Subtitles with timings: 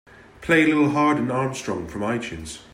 [0.41, 2.61] Play Lil Hardin Armstrong from Itunes.